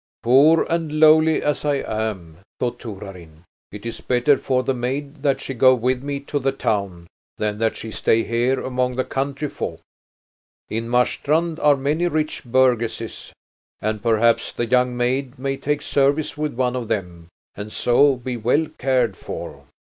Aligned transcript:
"Poor 0.23 0.65
and 0.67 0.93
lowly 0.99 1.43
as 1.43 1.63
I 1.63 1.75
am," 1.75 2.39
thought 2.59 2.79
Torarin, 2.79 3.43
"it 3.71 3.85
is 3.85 4.01
better 4.01 4.35
for 4.35 4.63
the 4.63 4.73
maid 4.73 5.17
that 5.21 5.39
she 5.39 5.53
go 5.53 5.75
with 5.75 6.01
me 6.01 6.19
to 6.21 6.39
the 6.39 6.51
town 6.51 7.05
than 7.37 7.59
that 7.59 7.75
she 7.75 7.91
stay 7.91 8.23
here 8.23 8.59
among 8.59 8.95
the 8.95 9.03
country 9.03 9.47
folk. 9.47 9.79
In 10.69 10.89
Marstrand 10.89 11.59
are 11.59 11.77
many 11.77 12.07
rich 12.07 12.43
burgesses, 12.43 13.31
and 13.79 14.01
perhaps 14.01 14.51
the 14.51 14.65
young 14.65 14.97
maid 14.97 15.37
may 15.37 15.55
take 15.55 15.83
service 15.83 16.35
with 16.35 16.55
one 16.55 16.75
of 16.75 16.87
them 16.87 17.27
and 17.53 17.71
so 17.71 18.15
be 18.15 18.37
well 18.37 18.65
cared 18.79 19.15
for." 19.15 19.67